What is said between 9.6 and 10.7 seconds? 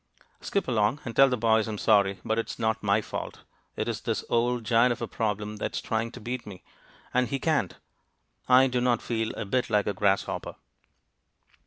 like a grasshopper."